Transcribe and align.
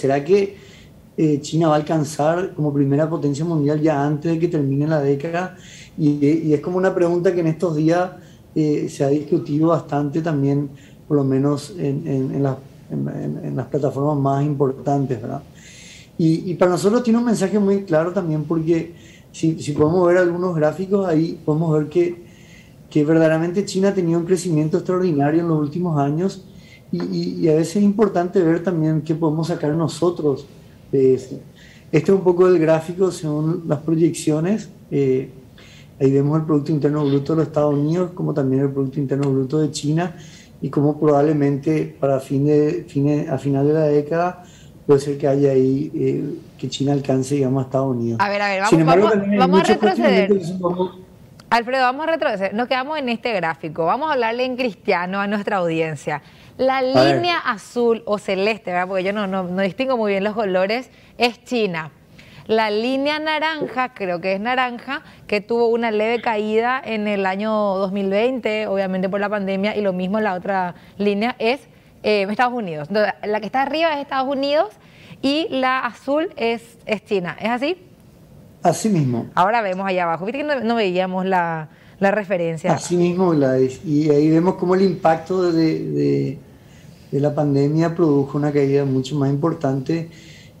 ¿será 0.00 0.24
que 0.24 0.56
eh, 1.16 1.40
China 1.42 1.68
va 1.68 1.74
a 1.74 1.76
alcanzar 1.76 2.54
como 2.54 2.72
primera 2.72 3.08
potencia 3.08 3.44
mundial 3.44 3.80
ya 3.80 4.02
antes 4.02 4.32
de 4.32 4.38
que 4.38 4.48
termine 4.48 4.86
la 4.86 5.00
década? 5.00 5.56
Y, 5.98 6.52
es 6.52 6.60
como 6.60 6.78
una 6.78 6.94
pregunta 6.94 7.34
que 7.34 7.40
en 7.40 7.48
estos 7.48 7.76
días 7.76 8.10
eh, 8.54 8.88
se 8.88 9.04
ha 9.04 9.08
discutido 9.08 9.68
bastante 9.68 10.22
también, 10.22 10.70
por 11.06 11.18
lo 11.18 11.24
menos 11.24 11.74
en, 11.78 12.06
en, 12.06 12.42
las 12.42 13.66
plataformas 13.66 14.16
más 14.16 14.44
importantes, 14.44 15.20
¿verdad? 15.20 15.42
Y, 16.16 16.54
para 16.54 16.72
nosotros 16.72 17.02
tiene 17.02 17.18
un 17.18 17.24
mensaje 17.24 17.58
muy 17.58 17.84
claro 17.84 18.12
también 18.12 18.44
porque 18.44 18.94
si, 19.32 19.60
si 19.60 19.72
podemos 19.72 20.06
ver 20.06 20.18
algunos 20.18 20.54
gráficos 20.56 21.06
ahí, 21.06 21.38
podemos 21.44 21.72
ver 21.78 21.88
que, 21.88 22.24
que 22.90 23.04
verdaderamente 23.04 23.64
China 23.64 23.90
ha 23.90 23.94
tenido 23.94 24.18
un 24.18 24.26
crecimiento 24.26 24.78
extraordinario 24.78 25.40
en 25.40 25.48
los 25.48 25.58
últimos 25.58 25.98
años 25.98 26.44
y, 26.92 27.48
a 27.48 27.54
veces 27.54 27.76
es 27.76 27.82
importante 27.82 28.42
ver 28.42 28.62
también 28.62 29.02
qué 29.02 29.14
podemos 29.14 29.48
sacar 29.48 29.72
nosotros 29.74 30.46
de 30.90 31.14
eso. 31.14 31.38
Este 31.92 32.12
es 32.12 32.18
un 32.18 32.24
poco 32.24 32.48
el 32.48 32.58
gráfico 32.58 33.10
según 33.10 33.64
las 33.66 33.80
proyecciones. 33.80 34.68
Eh, 34.90 35.30
ahí 36.00 36.10
vemos 36.10 36.38
el 36.38 36.46
Producto 36.46 36.72
Interno 36.72 37.04
Bruto 37.04 37.32
de 37.32 37.38
los 37.38 37.48
Estados 37.48 37.74
Unidos, 37.74 38.10
como 38.14 38.34
también 38.34 38.62
el 38.62 38.70
Producto 38.70 38.98
Interno 38.98 39.30
Bruto 39.30 39.58
de 39.60 39.70
China, 39.70 40.16
y 40.60 40.68
como 40.68 40.98
probablemente 40.98 41.96
para 41.98 42.20
fin 42.20 42.46
de, 42.46 43.26
a 43.30 43.38
final 43.38 43.66
de 43.66 43.72
la 43.72 43.84
década 43.84 44.44
puede 44.86 45.00
ser 45.00 45.18
que 45.18 45.28
haya 45.28 45.52
ahí 45.52 45.90
eh, 45.94 46.24
que 46.58 46.68
China 46.68 46.92
alcance, 46.92 47.36
digamos, 47.36 47.62
a 47.62 47.66
Estados 47.66 47.96
Unidos. 47.96 48.18
A 48.20 48.28
ver, 48.28 48.42
a 48.42 48.48
ver, 48.48 48.62
vamos, 48.62 49.38
vamos, 49.38 49.60
a 49.60 49.64
retroceder. 49.64 50.40
Alfredo, 51.50 51.82
vamos 51.82 52.06
a 52.06 52.12
retroceder. 52.12 52.54
Nos 52.54 52.68
quedamos 52.68 52.96
en 52.96 53.08
este 53.08 53.32
gráfico. 53.32 53.84
Vamos 53.84 54.08
a 54.08 54.12
hablarle 54.12 54.44
en 54.44 54.56
cristiano 54.56 55.20
a 55.20 55.26
nuestra 55.26 55.56
audiencia. 55.56 56.22
La 56.56 56.80
línea 56.80 57.38
azul 57.38 58.04
o 58.06 58.18
celeste, 58.18 58.70
¿verdad? 58.70 58.86
porque 58.86 59.02
yo 59.02 59.12
no, 59.12 59.26
no, 59.26 59.60
distingo 59.60 59.96
muy 59.96 60.12
bien 60.12 60.22
los 60.22 60.34
colores, 60.34 60.90
es 61.18 61.42
China. 61.42 61.90
La 62.46 62.70
línea 62.70 63.18
naranja, 63.18 63.94
creo 63.94 64.20
que 64.20 64.34
es 64.34 64.40
naranja, 64.40 65.02
que 65.26 65.40
tuvo 65.40 65.66
una 65.66 65.90
leve 65.90 66.22
caída 66.22 66.80
en 66.84 67.08
el 67.08 67.26
año 67.26 67.50
2020, 67.50 68.68
obviamente 68.68 69.08
por 69.08 69.18
la 69.18 69.28
pandemia, 69.28 69.74
y 69.74 69.80
lo 69.80 69.92
mismo 69.92 70.20
la 70.20 70.34
otra 70.34 70.76
línea 70.98 71.34
es 71.40 71.68
eh, 72.04 72.28
Estados 72.30 72.54
Unidos. 72.54 72.88
Entonces, 72.90 73.12
la 73.24 73.40
que 73.40 73.46
está 73.46 73.62
arriba 73.62 73.94
es 73.94 73.98
Estados 73.98 74.28
Unidos 74.28 74.68
y 75.20 75.48
la 75.50 75.80
azul 75.80 76.30
es, 76.36 76.78
es 76.86 77.04
China. 77.04 77.36
¿Es 77.40 77.50
así? 77.50 77.89
Así 78.62 78.88
mismo. 78.88 79.26
Ahora 79.34 79.62
vemos 79.62 79.86
allá 79.86 80.04
abajo. 80.04 80.26
Viste 80.26 80.44
que 80.44 80.64
no 80.64 80.74
veíamos 80.74 81.24
la, 81.24 81.68
la 82.00 82.10
referencia. 82.10 82.72
Así 82.72 82.96
mismo, 82.96 83.34
y 83.84 84.08
ahí 84.08 84.30
vemos 84.30 84.54
cómo 84.54 84.74
el 84.74 84.82
impacto 84.82 85.52
de, 85.52 86.38
de, 87.10 87.20
la 87.20 87.34
pandemia 87.34 87.94
produjo 87.94 88.38
una 88.38 88.50
caída 88.50 88.84
mucho 88.86 89.16
más 89.16 89.30
importante 89.30 90.08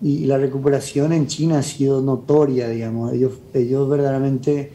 y 0.00 0.24
la 0.24 0.38
recuperación 0.38 1.12
en 1.12 1.26
China 1.26 1.58
ha 1.58 1.62
sido 1.62 2.00
notoria, 2.00 2.68
digamos. 2.68 3.12
Ellos, 3.12 3.32
ellos 3.52 3.88
verdaderamente 3.88 4.72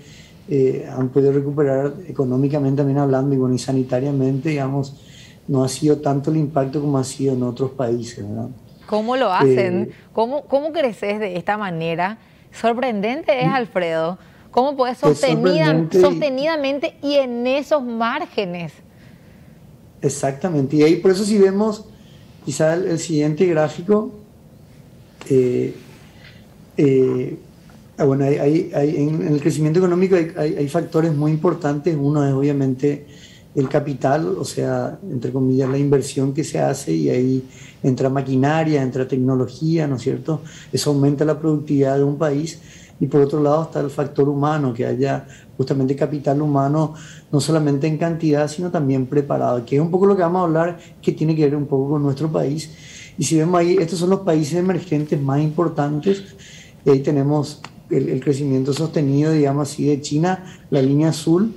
eh, 0.48 0.88
han 0.90 1.10
podido 1.10 1.32
recuperar 1.32 1.94
económicamente 2.08 2.78
también 2.78 3.00
hablando 3.00 3.34
y, 3.34 3.38
bueno, 3.38 3.56
y 3.56 3.60
sanitariamente, 3.60 4.50
digamos, 4.50 4.96
no 5.48 5.64
ha 5.64 5.68
sido 5.68 5.98
tanto 5.98 6.30
el 6.30 6.38
impacto 6.38 6.80
como 6.80 7.00
ha 7.00 7.04
sido 7.04 7.34
en 7.34 7.42
otros 7.42 7.72
países, 7.72 8.28
¿verdad? 8.28 8.50
¿Cómo 8.86 9.16
lo 9.16 9.34
hacen? 9.34 9.84
Eh, 9.84 9.92
¿Cómo, 10.14 10.44
¿Cómo 10.44 10.72
creces 10.72 11.20
de 11.20 11.38
esta 11.38 11.58
manera? 11.58 12.20
Sorprendente 12.52 13.42
es, 13.42 13.48
Alfredo. 13.48 14.18
¿Cómo 14.52 14.76
puedes 14.76 14.98
sostenidamente 14.98 16.96
y 17.02 17.16
en 17.16 17.48
esos 17.48 17.82
márgenes? 17.84 18.74
Exactamente, 20.02 20.76
y 20.78 20.84
ahí 20.84 20.96
por 20.96 21.12
eso 21.12 21.24
si 21.24 21.38
vemos 21.38 21.86
quizá 22.44 22.74
el, 22.74 22.98
siguiente 22.98 23.46
gráfico, 23.46 24.12
eh, 25.30 25.76
eh, 26.76 27.38
ah, 27.98 28.06
bueno, 28.06 28.26
hay, 28.26 28.72
en, 28.74 29.28
el 29.28 29.40
crecimiento 29.40 29.80
económico 29.80 30.16
hay, 30.16 30.68
factores 30.68 31.14
muy 31.14 31.32
importantes, 31.32 31.96
uno 31.98 32.28
es 32.28 32.34
obviamente 32.34 33.06
el 33.54 33.68
capital, 33.68 34.36
o 34.38 34.46
sea, 34.46 35.00
entre 35.10 35.32
comillas, 35.32 35.70
la 35.70 35.78
inversión 35.78 36.34
que 36.34 36.44
se 36.44 36.60
hace 36.60 36.94
y 36.94 37.10
ahí 37.10 37.44
entra 37.84 38.10
maquinaria, 38.10 38.82
entra 38.82 39.08
tecnología, 39.08 39.88
¿no 39.88 39.98
es 39.98 40.04
cierto? 40.04 40.42
Eso 40.72 40.92
aumenta 40.92 41.26
la 41.26 41.40
productividad 41.40 41.98
de 41.98 42.04
un 42.04 42.18
país 42.18 42.60
y 43.02 43.08
por 43.08 43.22
otro 43.22 43.42
lado 43.42 43.64
está 43.64 43.82
el 43.82 43.90
factor 43.90 44.30
humano, 44.30 44.74
que 44.74 44.86
haya 44.86 45.26
justamente 45.58 45.96
capital 45.96 46.42
humano, 46.42 46.94
no 47.32 47.42
solamente 47.42 47.88
en 47.88 47.98
cantidad, 47.98 48.48
sino 48.48 48.70
también 48.70 49.08
preparado, 49.08 49.66
que 49.66 49.76
es 49.76 49.82
un 49.82 49.92
poco 49.92 50.06
lo 50.06 50.16
que 50.16 50.22
vamos 50.22 50.42
a 50.42 50.44
hablar, 50.44 50.80
que 51.02 51.12
tiene 51.12 51.36
que 51.36 51.44
ver 51.46 51.56
un 51.56 51.66
poco 51.66 51.92
con 51.92 52.04
nuestro 52.04 52.32
país. 52.32 52.72
Y 53.18 53.24
si 53.24 53.38
vemos 53.38 53.60
ahí, 53.60 53.76
estos 53.80 54.00
son 54.00 54.12
los 54.12 54.22
países 54.22 54.54
emergentes 54.54 55.20
más 55.20 55.42
importantes, 55.42 56.24
y 56.86 56.92
ahí 56.92 57.00
tenemos 57.00 57.62
el, 57.90 58.20
crecimiento 58.24 58.72
sostenido, 58.72 59.32
digamos 59.32 59.72
así, 59.72 59.86
de 59.86 60.00
China, 60.02 60.46
la 60.70 60.82
línea 60.82 61.10
azul, 61.10 61.54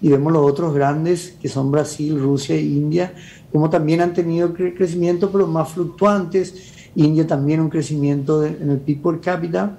y 0.00 0.08
vemos 0.08 0.32
los 0.32 0.42
otros 0.48 0.74
grandes, 0.74 1.36
que 1.40 1.48
son 1.48 1.70
Brasil, 1.70 2.20
Rusia 2.20 2.54
e 2.54 2.60
India, 2.60 3.14
como 3.52 3.70
también 3.70 4.00
han 4.00 4.12
tenido 4.12 4.52
crecimiento, 4.54 5.30
pero 5.30 5.46
más 5.46 5.70
fluctuantes. 5.70 6.74
India 6.94 7.26
también 7.26 7.60
un 7.60 7.68
crecimiento 7.68 8.44
en 8.44 8.70
el 8.70 8.78
PIB 8.78 9.02
per 9.02 9.20
cápita, 9.20 9.78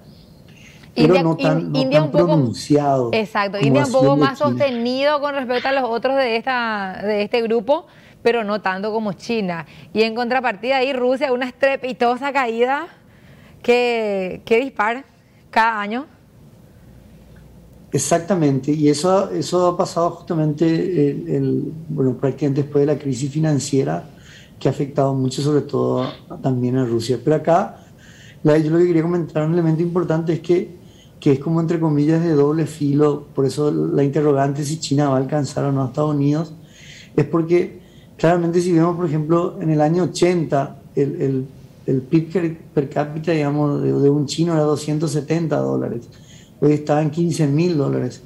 pero 0.95 1.21
no 1.21 1.35
tan, 1.37 1.71
pronunciado. 2.11 3.09
Exacto, 3.13 3.59
India 3.59 3.85
un 3.85 3.91
poco 3.91 4.17
más 4.17 4.39
sostenido 4.39 5.19
con 5.19 5.35
respecto 5.35 5.69
a 5.69 5.71
los 5.71 5.83
otros 5.83 6.15
de, 6.15 6.35
esta, 6.35 7.01
de 7.03 7.23
este 7.23 7.41
grupo, 7.41 7.87
pero 8.21 8.43
no 8.43 8.61
tanto 8.61 8.91
como 8.91 9.13
China. 9.13 9.65
Y 9.93 10.03
en 10.03 10.15
contrapartida 10.15 10.77
ahí 10.77 10.93
Rusia, 10.93 11.31
una 11.31 11.45
estrepitosa 11.45 12.31
caída 12.33 12.87
que, 13.61 14.41
que 14.45 14.59
dispara 14.59 15.05
cada 15.49 15.81
año. 15.81 16.05
Exactamente, 17.91 18.71
y 18.71 18.87
eso, 18.89 19.31
eso 19.31 19.67
ha 19.67 19.77
pasado 19.77 20.11
justamente 20.11 21.09
el, 21.09 21.71
bueno, 21.89 22.15
prácticamente 22.15 22.63
después 22.63 22.85
de 22.85 22.93
la 22.93 22.99
crisis 22.99 23.31
financiera 23.31 24.07
que 24.59 24.67
ha 24.67 24.71
afectado 24.71 25.13
mucho, 25.13 25.41
sobre 25.41 25.61
todo 25.61 26.05
también 26.43 26.77
a 26.77 26.85
Rusia. 26.85 27.19
Pero 27.23 27.37
acá, 27.37 27.77
yo 28.43 28.69
lo 28.69 28.77
que 28.77 28.87
quería 28.87 29.01
comentar, 29.01 29.45
un 29.45 29.53
elemento 29.53 29.81
importante 29.81 30.33
es 30.33 30.39
que 30.41 30.79
que 31.19 31.33
es 31.33 31.39
como 31.39 31.59
entre 31.59 31.79
comillas 31.79 32.23
de 32.23 32.31
doble 32.31 32.65
filo, 32.65 33.25
por 33.35 33.45
eso 33.45 33.71
la 33.71 34.03
interrogante 34.03 34.63
si 34.63 34.79
China 34.79 35.09
va 35.09 35.15
a 35.15 35.19
alcanzar 35.19 35.65
o 35.65 35.71
no 35.71 35.83
a 35.83 35.87
Estados 35.87 36.15
Unidos, 36.15 36.53
es 37.15 37.25
porque 37.25 37.79
claramente 38.17 38.61
si 38.61 38.71
vemos, 38.71 38.95
por 38.95 39.05
ejemplo, 39.05 39.57
en 39.61 39.69
el 39.69 39.81
año 39.81 40.03
80, 40.03 40.77
el, 40.95 41.21
el, 41.21 41.47
el 41.87 42.01
PIB 42.01 42.57
per 42.73 42.89
cápita, 42.89 43.31
digamos, 43.31 43.83
de, 43.83 44.09
un 44.09 44.25
chino 44.27 44.53
era 44.53 44.61
270 44.61 45.57
dólares, 45.57 46.07
hoy 46.61 46.73
está 46.73 47.01
en 47.01 47.09
15 47.09 47.47
mil 47.47 47.77
dólares. 47.77 48.21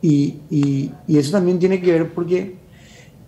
Y, 0.00 0.40
y, 0.50 0.90
y, 1.06 1.18
eso 1.18 1.30
también 1.30 1.58
tiene 1.58 1.80
que 1.80 1.92
ver 1.92 2.12
porque 2.12 2.56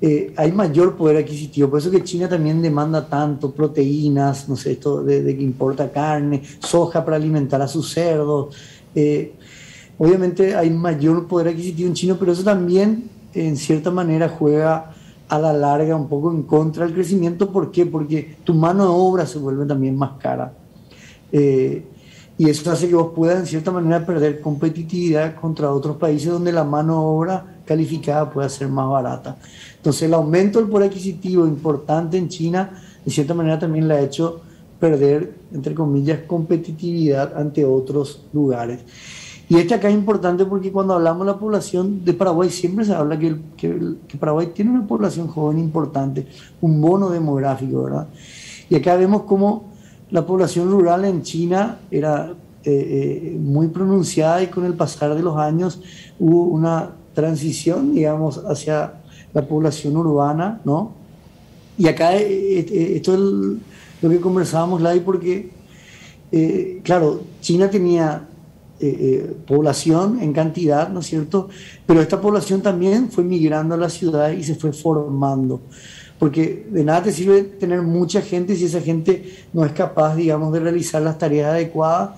eh, 0.01 0.35
hay 0.37 0.51
mayor 0.51 0.97
poder 0.97 1.19
adquisitivo, 1.19 1.71
por 1.71 1.79
eso 1.79 1.91
que 1.91 2.03
China 2.03 2.29
también 2.29 2.61
demanda 2.61 3.09
tanto 3.09 3.53
proteínas, 3.53 4.49
no 4.49 4.57
sé, 4.57 4.73
esto 4.73 5.05
de, 5.05 5.23
de 5.23 5.37
que 5.37 5.43
importa 5.43 5.93
carne, 5.93 6.43
soja 6.59 7.05
para 7.05 7.17
alimentar 7.17 7.63
a 7.63 7.69
sus 7.69 7.93
cerdos, 7.93 8.57
eh, 8.95 9.35
obviamente 9.99 10.57
hay 10.57 10.71
mayor 10.71 11.29
poder 11.29 11.49
adquisitivo 11.49 11.89
en 11.89 11.95
chino, 11.95 12.17
pero 12.19 12.33
eso 12.33 12.43
también 12.43 13.09
en 13.35 13.57
cierta 13.57 13.91
manera 13.91 14.29
juega 14.29 14.93
a 15.29 15.39
la 15.39 15.53
larga 15.53 15.97
un 15.97 16.09
poco 16.09 16.31
en 16.31 16.43
contra 16.43 16.85
del 16.85 16.95
crecimiento. 16.95 17.51
¿Por 17.51 17.71
qué? 17.71 17.87
Porque 17.87 18.37
tu 18.45 18.55
mano 18.55 18.85
de 18.85 18.91
obra 18.91 19.27
se 19.27 19.39
vuelve 19.39 19.67
también 19.67 19.97
más 19.97 20.13
cara. 20.19 20.53
Eh, 21.33 21.85
y 22.37 22.51
eso 22.51 22.71
hace 22.71 22.89
que 22.89 22.95
vos 22.95 23.13
puedas 23.15 23.39
en 23.39 23.47
cierta 23.47 23.71
manera 23.71 24.05
perder 24.05 24.41
competitividad 24.41 25.37
contra 25.37 25.73
otros 25.73 25.97
países 25.97 26.33
donde 26.33 26.51
la 26.51 26.65
mano 26.65 26.95
de 26.95 27.07
obra 27.07 27.47
calificada 27.65 28.29
pueda 28.31 28.49
ser 28.49 28.69
más 28.69 28.89
barata. 28.89 29.37
Entonces 29.77 30.03
el 30.03 30.15
aumento 30.15 30.59
del 30.59 30.69
poder 30.69 30.89
adquisitivo 30.89 31.47
importante 31.47 32.19
en 32.19 32.29
China, 32.29 32.83
de 33.05 33.11
cierta 33.11 33.35
manera 33.35 33.59
también 33.59 33.87
le 33.87 33.95
ha 33.95 34.01
hecho 34.01 34.41
perder, 34.81 35.35
entre 35.53 35.75
comillas, 35.75 36.21
competitividad 36.27 37.37
ante 37.37 37.65
otros 37.65 38.23
lugares. 38.33 38.81
Y 39.49 39.57
este 39.57 39.75
acá 39.75 39.89
es 39.89 39.95
importante 39.95 40.45
porque 40.47 40.73
cuando 40.73 40.95
hablamos 40.95 41.27
de 41.27 41.33
la 41.33 41.39
población 41.39 42.05
de 42.05 42.15
Paraguay, 42.15 42.51
siempre 42.51 42.85
se 42.85 42.95
habla 42.95 43.19
que, 43.19 43.37
que, 43.57 44.17
Paraguay 44.19 44.49
tiene 44.55 44.71
una 44.71 44.87
población 44.87 45.29
joven 45.29 45.59
importante, 45.59 46.27
un 46.61 46.81
bono 46.81 47.11
demográfico, 47.11 47.85
¿verdad? 47.85 48.09
Y 48.71 48.75
acá 48.75 48.97
vemos 48.97 49.23
cómo 49.23 49.74
la 50.11 50.27
población 50.27 50.71
rural 50.71 51.05
en 51.05 51.23
China 51.23 51.79
era 51.91 52.35
eh, 52.67 52.71
eh, 52.73 53.39
muy 53.39 53.69
pronunciada 53.69 54.43
y 54.43 54.47
con 54.47 54.65
el 54.65 54.75
pasar 54.75 55.15
de 55.15 55.23
los 55.23 55.37
años 55.37 55.81
hubo 56.19 56.45
una 56.45 56.93
transición, 57.13 57.95
digamos, 57.95 58.39
hacia 58.39 59.03
la 59.35 59.47
población 59.47 59.97
urbana, 59.97 60.63
¿no? 60.65 60.93
Y 61.77 61.89
acá 61.89 62.17
eh, 62.17 62.95
esto 62.97 63.13
es 63.15 63.21
lo 64.01 64.09
que 64.11 64.21
conversábamos, 64.21 64.81
Lai, 64.81 65.01
porque, 65.01 65.51
claro, 66.83 67.23
China 67.41 67.69
tenía 67.69 68.29
población 69.47 70.21
en 70.21 70.33
cantidad, 70.33 70.89
¿no 70.89 71.01
es 71.01 71.07
cierto? 71.07 71.49
Pero 71.87 72.01
esta 72.01 72.21
población 72.21 72.61
también 72.61 73.11
fue 73.11 73.25
migrando 73.25 73.75
a 73.75 73.79
la 73.79 73.89
ciudad 73.89 74.31
y 74.31 74.43
se 74.43 74.55
fue 74.55 74.73
formando. 74.73 75.61
Porque 76.19 76.67
de 76.71 76.85
nada 76.85 77.03
te 77.03 77.13
sirve 77.13 77.43
tener 77.43 77.83
mucha 77.83 78.23
gente 78.23 78.57
si 78.57 78.67
esa 78.67 78.81
gente 78.81 79.45
no 79.53 79.65
es 79.65 79.73
capaz, 79.73 80.15
digamos, 80.17 80.53
de 80.53 80.61
realizar 80.61 81.03
las 81.03 81.19
tareas 81.19 81.51
adecuadas 81.51 82.11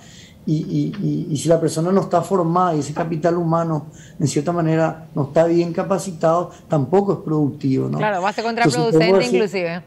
y, 0.47 1.37
si 1.37 1.49
la 1.49 1.61
persona 1.61 1.91
no 1.91 2.03
está 2.03 2.23
formada 2.23 2.75
y 2.77 2.81
ese 2.81 2.95
capital 2.95 3.37
humano, 3.37 3.87
en 4.21 4.29
cierta 4.29 4.53
manera, 4.53 5.07
no 5.15 5.25
está 5.25 5.47
bien 5.47 5.73
capacitado, 5.73 6.51
tampoco 6.69 7.15
es 7.15 7.19
productivo. 7.21 7.89
¿no? 7.89 7.99
Claro, 7.99 8.23
va 8.23 8.29
a 8.29 8.33
ser 8.33 8.45
contraproducente 8.45 9.27
inclusive. 9.27 9.83